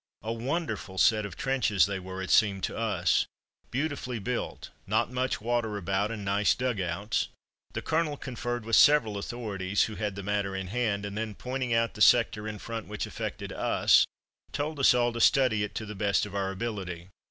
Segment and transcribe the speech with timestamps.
[0.23, 3.27] A wonderful set of trenches they were, it seemed to us;
[3.69, 7.27] beautifully built, not much water about, and nice dug outs.
[7.73, 11.71] The Colonel conferred with several authorities who had the matter in hand, and then, pointing
[11.75, 14.07] out the sector in front which affected us,
[14.51, 17.09] told us all to study it to the best of our ability.